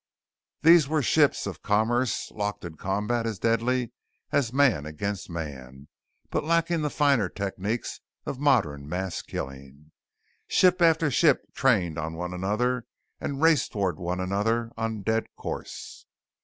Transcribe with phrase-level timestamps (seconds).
[0.63, 3.91] These were ships of commerce locked in combat as deadly
[4.31, 5.89] as man against man,
[6.31, 9.91] but lacking the finer techniques of modern mass killing.
[10.47, 12.85] Ship after ship trained on one another
[13.19, 16.07] and raced towards one another on dead course.